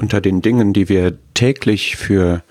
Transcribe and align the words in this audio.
unter 0.00 0.20
den 0.20 0.42
Dingen, 0.42 0.72
die 0.72 0.88
wir 0.88 1.18
täglich 1.34 1.96
für 1.96 2.42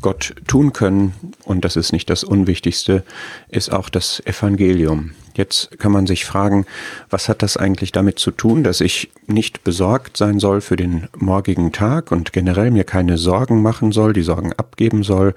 Gott 0.00 0.34
tun 0.46 0.72
können, 0.72 1.14
und 1.44 1.64
das 1.64 1.76
ist 1.76 1.92
nicht 1.92 2.10
das 2.10 2.24
Unwichtigste, 2.24 3.04
ist 3.48 3.72
auch 3.72 3.88
das 3.88 4.20
Evangelium. 4.26 5.12
Jetzt 5.34 5.78
kann 5.78 5.92
man 5.92 6.06
sich 6.06 6.24
fragen, 6.24 6.64
was 7.10 7.28
hat 7.28 7.42
das 7.42 7.56
eigentlich 7.56 7.92
damit 7.92 8.18
zu 8.18 8.30
tun, 8.30 8.64
dass 8.64 8.80
ich 8.80 9.10
nicht 9.26 9.64
besorgt 9.64 10.16
sein 10.16 10.38
soll 10.38 10.60
für 10.60 10.76
den 10.76 11.08
morgigen 11.16 11.72
Tag 11.72 12.10
und 12.10 12.32
generell 12.32 12.70
mir 12.70 12.84
keine 12.84 13.18
Sorgen 13.18 13.60
machen 13.60 13.92
soll, 13.92 14.12
die 14.12 14.22
Sorgen 14.22 14.52
abgeben 14.54 15.02
soll 15.02 15.34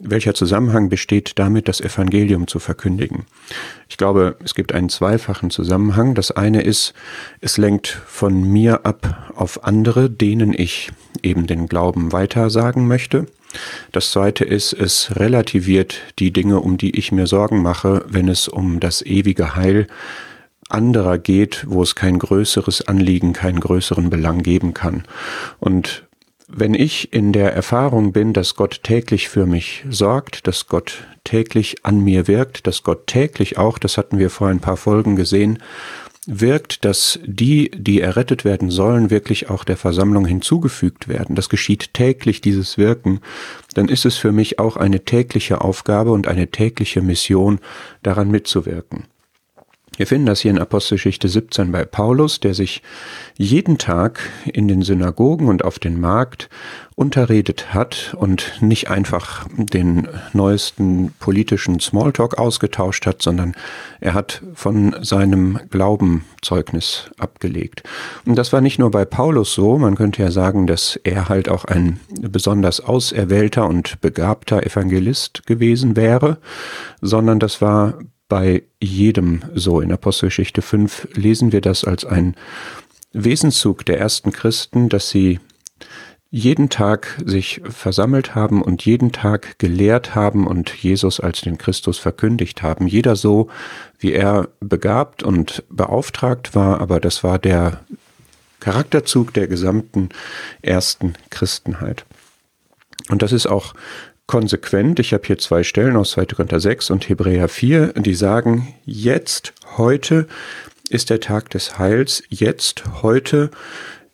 welcher 0.00 0.34
Zusammenhang 0.34 0.88
besteht 0.88 1.38
damit, 1.38 1.68
das 1.68 1.80
Evangelium 1.80 2.46
zu 2.46 2.58
verkündigen? 2.58 3.26
Ich 3.88 3.96
glaube, 3.96 4.36
es 4.44 4.54
gibt 4.54 4.72
einen 4.72 4.88
zweifachen 4.88 5.50
Zusammenhang. 5.50 6.14
Das 6.14 6.30
eine 6.30 6.62
ist, 6.62 6.94
es 7.40 7.58
lenkt 7.58 7.88
von 7.88 8.42
mir 8.42 8.86
ab 8.86 9.32
auf 9.34 9.64
andere, 9.64 10.08
denen 10.08 10.52
ich 10.52 10.90
eben 11.22 11.46
den 11.46 11.66
Glauben 11.66 12.12
weitersagen 12.12 12.86
möchte. 12.86 13.26
Das 13.92 14.12
zweite 14.12 14.44
ist, 14.44 14.72
es 14.72 15.16
relativiert 15.16 16.02
die 16.18 16.32
Dinge, 16.32 16.60
um 16.60 16.76
die 16.76 16.96
ich 16.98 17.12
mir 17.12 17.26
Sorgen 17.26 17.62
mache, 17.62 18.04
wenn 18.08 18.28
es 18.28 18.46
um 18.46 18.78
das 18.78 19.02
ewige 19.02 19.56
Heil 19.56 19.86
anderer 20.68 21.18
geht, 21.18 21.64
wo 21.66 21.82
es 21.82 21.94
kein 21.94 22.18
größeres 22.18 22.86
Anliegen, 22.86 23.32
keinen 23.32 23.60
größeren 23.60 24.10
Belang 24.10 24.42
geben 24.42 24.74
kann. 24.74 25.04
Und 25.58 26.07
wenn 26.48 26.72
ich 26.72 27.12
in 27.12 27.32
der 27.32 27.52
Erfahrung 27.52 28.12
bin, 28.12 28.32
dass 28.32 28.56
Gott 28.56 28.80
täglich 28.82 29.28
für 29.28 29.46
mich 29.46 29.84
sorgt, 29.88 30.46
dass 30.46 30.66
Gott 30.66 31.04
täglich 31.24 31.84
an 31.84 32.00
mir 32.00 32.26
wirkt, 32.26 32.66
dass 32.66 32.82
Gott 32.82 33.06
täglich 33.06 33.58
auch, 33.58 33.78
das 33.78 33.98
hatten 33.98 34.18
wir 34.18 34.30
vor 34.30 34.48
ein 34.48 34.60
paar 34.60 34.78
Folgen 34.78 35.14
gesehen, 35.14 35.58
wirkt, 36.26 36.84
dass 36.84 37.18
die, 37.24 37.70
die 37.70 38.00
errettet 38.00 38.44
werden 38.44 38.70
sollen, 38.70 39.10
wirklich 39.10 39.50
auch 39.50 39.64
der 39.64 39.76
Versammlung 39.76 40.26
hinzugefügt 40.26 41.08
werden. 41.08 41.34
Das 41.34 41.48
geschieht 41.48 41.94
täglich, 41.94 42.40
dieses 42.40 42.76
Wirken. 42.76 43.20
Dann 43.74 43.88
ist 43.88 44.04
es 44.04 44.16
für 44.16 44.32
mich 44.32 44.58
auch 44.58 44.76
eine 44.76 45.04
tägliche 45.04 45.60
Aufgabe 45.60 46.12
und 46.12 46.28
eine 46.28 46.50
tägliche 46.50 47.00
Mission, 47.00 47.60
daran 48.02 48.30
mitzuwirken. 48.30 49.04
Wir 49.98 50.06
finden 50.06 50.26
das 50.26 50.38
hier 50.38 50.52
in 50.52 50.60
Apostelgeschichte 50.60 51.28
17 51.28 51.72
bei 51.72 51.84
Paulus, 51.84 52.38
der 52.38 52.54
sich 52.54 52.82
jeden 53.36 53.78
Tag 53.78 54.20
in 54.44 54.68
den 54.68 54.82
Synagogen 54.82 55.48
und 55.48 55.64
auf 55.64 55.80
den 55.80 56.00
Markt 56.00 56.48
unterredet 56.94 57.74
hat 57.74 58.14
und 58.16 58.58
nicht 58.60 58.90
einfach 58.90 59.48
den 59.56 60.06
neuesten 60.32 61.12
politischen 61.18 61.80
Smalltalk 61.80 62.38
ausgetauscht 62.38 63.06
hat, 63.06 63.22
sondern 63.22 63.56
er 63.98 64.14
hat 64.14 64.40
von 64.54 64.94
seinem 65.00 65.58
Glaubenzeugnis 65.68 67.10
abgelegt. 67.18 67.82
Und 68.24 68.36
das 68.36 68.52
war 68.52 68.60
nicht 68.60 68.78
nur 68.78 68.92
bei 68.92 69.04
Paulus 69.04 69.52
so, 69.52 69.78
man 69.78 69.96
könnte 69.96 70.22
ja 70.22 70.30
sagen, 70.30 70.68
dass 70.68 70.94
er 71.02 71.28
halt 71.28 71.48
auch 71.48 71.64
ein 71.64 71.98
besonders 72.20 72.80
auserwählter 72.80 73.66
und 73.66 74.00
begabter 74.00 74.64
Evangelist 74.64 75.44
gewesen 75.44 75.96
wäre, 75.96 76.38
sondern 77.00 77.40
das 77.40 77.60
war 77.60 77.94
bei 78.28 78.62
jedem 78.80 79.42
so. 79.54 79.80
In 79.80 79.92
Apostelgeschichte 79.92 80.62
5 80.62 81.08
lesen 81.14 81.52
wir 81.52 81.60
das 81.60 81.84
als 81.84 82.04
ein 82.04 82.34
Wesenszug 83.12 83.84
der 83.86 83.98
ersten 83.98 84.32
Christen, 84.32 84.88
dass 84.88 85.10
sie 85.10 85.40
jeden 86.30 86.68
Tag 86.68 87.18
sich 87.24 87.62
versammelt 87.64 88.34
haben 88.34 88.60
und 88.60 88.84
jeden 88.84 89.12
Tag 89.12 89.58
gelehrt 89.58 90.14
haben 90.14 90.46
und 90.46 90.70
Jesus 90.74 91.20
als 91.20 91.40
den 91.40 91.56
Christus 91.56 91.96
verkündigt 91.96 92.62
haben. 92.62 92.86
Jeder 92.86 93.16
so, 93.16 93.48
wie 93.98 94.12
er 94.12 94.48
begabt 94.60 95.22
und 95.22 95.64
beauftragt 95.70 96.54
war, 96.54 96.80
aber 96.80 97.00
das 97.00 97.24
war 97.24 97.38
der 97.38 97.80
Charakterzug 98.60 99.32
der 99.32 99.46
gesamten 99.46 100.10
ersten 100.60 101.14
Christenheit. 101.30 102.04
Und 103.08 103.22
das 103.22 103.32
ist 103.32 103.46
auch 103.46 103.72
konsequent. 104.28 105.00
Ich 105.00 105.12
habe 105.12 105.26
hier 105.26 105.38
zwei 105.38 105.64
Stellen 105.64 105.96
aus 105.96 106.12
2. 106.12 106.26
Korinther 106.26 106.60
6 106.60 106.90
und 106.90 107.08
Hebräer 107.08 107.48
4, 107.48 107.94
die 107.94 108.14
sagen, 108.14 108.74
jetzt, 108.84 109.52
heute 109.76 110.28
ist 110.88 111.10
der 111.10 111.18
Tag 111.18 111.50
des 111.50 111.78
Heils, 111.78 112.22
jetzt, 112.28 113.02
heute 113.02 113.50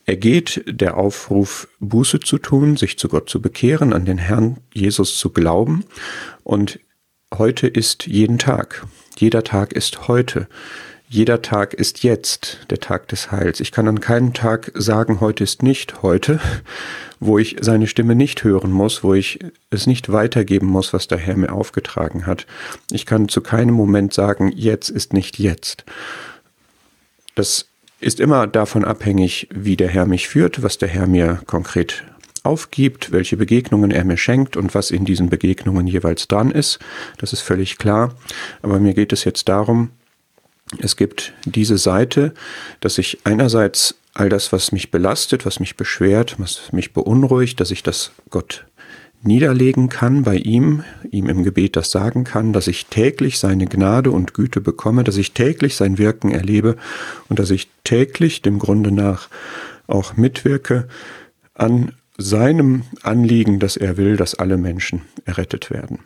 ergeht 0.07 0.63
der 0.67 0.97
Aufruf, 0.97 1.69
Buße 1.81 2.21
zu 2.21 2.39
tun, 2.39 2.77
sich 2.77 2.99
zu 2.99 3.09
Gott 3.09 3.29
zu 3.29 3.43
bekehren, 3.43 3.93
an 3.93 4.05
den 4.05 4.19
Herrn 4.19 4.59
Jesus 4.73 5.19
zu 5.19 5.31
glauben. 5.31 5.85
Und 6.45 6.79
heute 7.33 7.67
ist 7.67 8.07
jeden 8.07 8.39
Tag. 8.39 8.87
Jeder 9.19 9.45
Tag 9.45 9.73
ist 9.73 10.09
heute. 10.09 10.47
Jeder 11.15 11.43
Tag 11.43 11.75
ist 11.75 12.03
jetzt 12.03 12.67
der 12.71 12.81
Tag 12.81 13.07
des 13.07 13.31
Heils. 13.31 13.61
Ich 13.61 13.71
kann 13.71 13.87
an 13.87 14.01
keinem 14.01 14.33
Tag 14.33 14.73
sagen, 14.75 15.21
heute 15.21 15.45
ist 15.45 15.63
nicht 15.63 16.03
heute, 16.03 16.41
wo 17.21 17.39
ich 17.39 17.59
seine 17.61 17.87
Stimme 17.87 18.17
nicht 18.17 18.43
hören 18.43 18.73
muss, 18.73 19.05
wo 19.05 19.15
ich 19.15 19.39
es 19.71 19.87
nicht 19.87 20.11
weitergeben 20.11 20.67
muss, 20.67 20.93
was 20.93 21.07
der 21.07 21.19
Herr 21.19 21.37
mir 21.37 21.53
aufgetragen 21.53 22.27
hat. 22.27 22.49
Ich 22.91 23.07
kann 23.07 23.29
zu 23.29 23.43
keinem 23.43 23.77
Moment 23.77 24.13
sagen, 24.13 24.51
jetzt 24.57 24.89
ist 24.89 25.13
nicht 25.13 25.39
jetzt. 25.39 25.85
Das 27.37 27.69
ist 28.01 28.19
immer 28.19 28.49
davon 28.49 28.85
abhängig, 28.85 29.47
wie 29.55 29.77
der 29.77 29.91
Herr 29.91 30.07
mich 30.07 30.27
führt, 30.27 30.65
was 30.65 30.79
der 30.79 30.89
Herr 30.89 31.07
mir 31.07 31.43
konkret 31.47 32.03
aufgibt, 32.43 33.13
welche 33.13 33.37
Begegnungen 33.37 33.93
er 33.93 34.05
mir 34.05 34.17
schenkt 34.17 34.57
und 34.57 34.75
was 34.75 34.91
in 34.91 35.05
diesen 35.05 35.31
Begegnungen 35.31 35.87
jeweils 35.87 36.27
dran 36.27 36.51
ist. 36.51 36.81
Das 37.19 37.33
ist 37.33 37.43
völlig 37.43 37.79
klar. 37.79 38.17
Aber 38.63 38.81
mir 38.81 38.95
geht 38.95 39.13
es 39.13 39.23
jetzt 39.23 39.49
darum, 39.49 39.91
es 40.81 40.97
gibt 40.97 41.33
diese 41.45 41.79
Seite, 41.79 42.35
dass 42.81 42.99
ich 42.99 43.19
einerseits 43.25 43.97
all 44.15 44.29
das, 44.29 44.53
was 44.53 44.73
mich 44.73 44.91
belastet, 44.91 45.45
was 45.45 45.61
mich 45.61 45.77
beschwert, 45.77 46.37
was 46.39 46.73
mich 46.73 46.93
beunruhigt, 46.93 47.61
dass 47.61 47.71
ich 47.71 47.83
das 47.83 48.13
Gott 48.31 48.65
niederlegen 49.23 49.89
kann 49.89 50.23
bei 50.23 50.37
ihm, 50.37 50.85
ihm 51.11 51.29
im 51.29 51.45
Gebet 51.45 51.77
das 51.77 51.91
sagen 51.91 52.25
kann, 52.25 52.53
dass 52.53 52.67
ich 52.67 52.87
täglich 52.87 53.39
seine 53.39 53.67
Gnade 53.67 54.11
und 54.11 54.35
Güte 54.35 54.61
bekomme, 54.61 55.03
dass 55.03 55.17
ich 55.17 55.33
täglich 55.33 55.77
sein 55.77 55.99
Wirken 55.99 56.31
erlebe 56.31 56.77
und 57.29 57.39
dass 57.39 57.51
ich 57.51 57.69
täglich 57.85 58.43
dem 58.43 58.59
Grunde 58.59 58.93
nach 58.93 59.29
auch 59.87 60.17
mitwirke 60.17 60.89
an 61.55 61.93
seinem 62.19 62.83
Anliegen, 63.03 63.59
dass 63.59 63.77
er 63.77 63.97
will, 63.97 64.17
dass 64.17 64.35
alle 64.35 64.57
Menschen 64.57 65.03
errettet 65.25 65.71
werden. 65.71 66.01